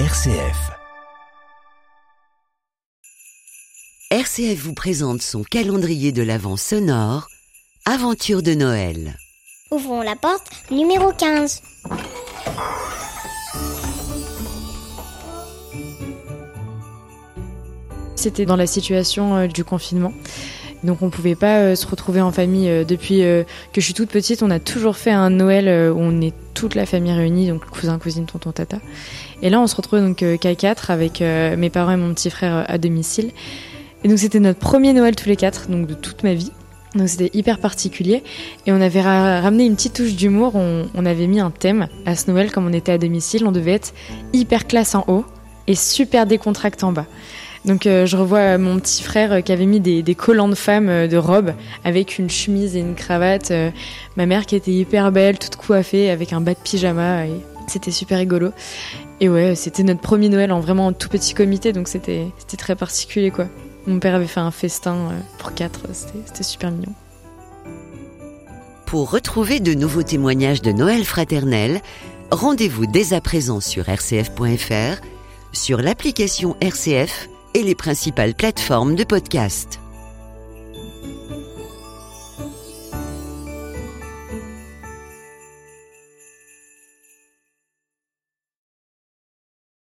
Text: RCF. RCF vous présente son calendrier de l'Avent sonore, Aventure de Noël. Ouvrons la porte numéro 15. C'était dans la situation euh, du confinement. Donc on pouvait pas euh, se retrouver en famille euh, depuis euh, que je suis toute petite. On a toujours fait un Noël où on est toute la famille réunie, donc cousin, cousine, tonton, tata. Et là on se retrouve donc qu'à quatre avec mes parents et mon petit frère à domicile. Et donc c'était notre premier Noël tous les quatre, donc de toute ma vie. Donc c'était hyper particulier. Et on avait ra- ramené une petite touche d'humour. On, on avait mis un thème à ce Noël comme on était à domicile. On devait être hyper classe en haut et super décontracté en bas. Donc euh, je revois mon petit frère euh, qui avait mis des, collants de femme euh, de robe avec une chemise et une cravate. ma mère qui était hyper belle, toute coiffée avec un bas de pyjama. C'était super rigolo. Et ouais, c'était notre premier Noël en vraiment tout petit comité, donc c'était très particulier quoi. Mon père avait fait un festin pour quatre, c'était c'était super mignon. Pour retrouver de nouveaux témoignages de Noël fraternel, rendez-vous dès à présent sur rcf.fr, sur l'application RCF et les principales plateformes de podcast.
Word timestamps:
RCF. 0.00 0.72
RCF 4.10 4.58
vous 4.58 4.74
présente 4.74 5.22
son 5.22 5.44
calendrier 5.44 6.10
de 6.10 6.24
l'Avent 6.24 6.56
sonore, 6.56 7.28
Aventure 7.86 8.42
de 8.42 8.54
Noël. 8.54 9.16
Ouvrons 9.70 10.02
la 10.02 10.16
porte 10.16 10.50
numéro 10.72 11.12
15. 11.12 11.62
C'était 18.16 18.46
dans 18.46 18.56
la 18.56 18.66
situation 18.66 19.36
euh, 19.36 19.46
du 19.46 19.62
confinement. 19.62 20.12
Donc 20.84 21.02
on 21.02 21.10
pouvait 21.10 21.34
pas 21.34 21.58
euh, 21.58 21.74
se 21.74 21.86
retrouver 21.86 22.20
en 22.20 22.30
famille 22.30 22.68
euh, 22.68 22.84
depuis 22.84 23.24
euh, 23.24 23.42
que 23.72 23.80
je 23.80 23.86
suis 23.86 23.94
toute 23.94 24.10
petite. 24.10 24.42
On 24.42 24.50
a 24.50 24.60
toujours 24.60 24.96
fait 24.96 25.10
un 25.10 25.30
Noël 25.30 25.92
où 25.92 25.98
on 25.98 26.20
est 26.20 26.34
toute 26.52 26.76
la 26.76 26.86
famille 26.86 27.12
réunie, 27.12 27.48
donc 27.48 27.64
cousin, 27.64 27.98
cousine, 27.98 28.26
tonton, 28.26 28.52
tata. 28.52 28.78
Et 29.42 29.50
là 29.50 29.60
on 29.60 29.66
se 29.66 29.74
retrouve 29.74 30.00
donc 30.00 30.22
qu'à 30.38 30.54
quatre 30.54 30.90
avec 30.90 31.20
mes 31.20 31.70
parents 31.70 31.92
et 31.92 31.96
mon 31.96 32.14
petit 32.14 32.30
frère 32.30 32.64
à 32.68 32.78
domicile. 32.78 33.30
Et 34.04 34.08
donc 34.08 34.18
c'était 34.18 34.40
notre 34.40 34.60
premier 34.60 34.92
Noël 34.92 35.16
tous 35.16 35.28
les 35.28 35.36
quatre, 35.36 35.68
donc 35.68 35.86
de 35.86 35.94
toute 35.94 36.22
ma 36.22 36.34
vie. 36.34 36.52
Donc 36.94 37.08
c'était 37.08 37.36
hyper 37.36 37.58
particulier. 37.58 38.22
Et 38.66 38.72
on 38.72 38.80
avait 38.80 39.00
ra- 39.00 39.40
ramené 39.40 39.64
une 39.64 39.74
petite 39.74 39.94
touche 39.94 40.14
d'humour. 40.14 40.54
On, 40.54 40.86
on 40.94 41.06
avait 41.06 41.26
mis 41.26 41.40
un 41.40 41.50
thème 41.50 41.88
à 42.06 42.14
ce 42.14 42.30
Noël 42.30 42.52
comme 42.52 42.66
on 42.66 42.72
était 42.72 42.92
à 42.92 42.98
domicile. 42.98 43.46
On 43.46 43.52
devait 43.52 43.72
être 43.72 43.94
hyper 44.32 44.66
classe 44.68 44.94
en 44.94 45.04
haut 45.08 45.24
et 45.66 45.74
super 45.74 46.26
décontracté 46.26 46.84
en 46.84 46.92
bas. 46.92 47.06
Donc 47.64 47.86
euh, 47.86 48.04
je 48.04 48.16
revois 48.16 48.58
mon 48.58 48.78
petit 48.78 49.02
frère 49.02 49.32
euh, 49.32 49.40
qui 49.40 49.50
avait 49.50 49.64
mis 49.64 49.80
des, 49.80 50.14
collants 50.14 50.48
de 50.48 50.54
femme 50.54 50.88
euh, 50.88 51.08
de 51.08 51.16
robe 51.16 51.54
avec 51.82 52.18
une 52.18 52.28
chemise 52.28 52.76
et 52.76 52.80
une 52.80 52.94
cravate. 52.94 53.52
ma 54.16 54.26
mère 54.26 54.46
qui 54.46 54.56
était 54.56 54.70
hyper 54.70 55.10
belle, 55.12 55.38
toute 55.38 55.56
coiffée 55.56 56.10
avec 56.10 56.32
un 56.32 56.40
bas 56.40 56.52
de 56.54 56.58
pyjama. 56.62 57.24
C'était 57.66 57.90
super 57.90 58.18
rigolo. 58.18 58.50
Et 59.20 59.28
ouais, 59.28 59.54
c'était 59.54 59.82
notre 59.82 60.00
premier 60.00 60.28
Noël 60.28 60.52
en 60.52 60.60
vraiment 60.60 60.92
tout 60.92 61.08
petit 61.08 61.32
comité, 61.32 61.72
donc 61.72 61.88
c'était 61.88 62.26
très 62.58 62.76
particulier 62.76 63.30
quoi. 63.30 63.46
Mon 63.86 63.98
père 63.98 64.14
avait 64.14 64.26
fait 64.26 64.40
un 64.40 64.50
festin 64.50 65.12
pour 65.38 65.54
quatre, 65.54 65.80
c'était 65.92 66.18
c'était 66.26 66.42
super 66.42 66.70
mignon. 66.70 66.92
Pour 68.86 69.10
retrouver 69.10 69.60
de 69.60 69.72
nouveaux 69.72 70.02
témoignages 70.02 70.62
de 70.62 70.72
Noël 70.72 71.04
fraternel, 71.04 71.80
rendez-vous 72.30 72.86
dès 72.86 73.14
à 73.14 73.20
présent 73.20 73.60
sur 73.60 73.84
rcf.fr, 73.84 75.00
sur 75.52 75.80
l'application 75.80 76.56
RCF 76.60 77.28
et 77.54 77.62
les 77.62 77.74
principales 77.74 78.34
plateformes 78.34 78.94
de 78.94 79.04
podcast. 79.04 79.80